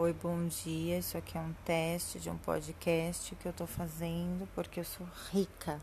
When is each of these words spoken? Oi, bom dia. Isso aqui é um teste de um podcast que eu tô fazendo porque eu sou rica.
Oi, 0.00 0.12
bom 0.12 0.46
dia. 0.46 0.96
Isso 0.96 1.18
aqui 1.18 1.36
é 1.36 1.40
um 1.40 1.52
teste 1.64 2.20
de 2.20 2.30
um 2.30 2.38
podcast 2.38 3.34
que 3.34 3.48
eu 3.48 3.52
tô 3.52 3.66
fazendo 3.66 4.48
porque 4.54 4.78
eu 4.78 4.84
sou 4.84 5.04
rica. 5.32 5.80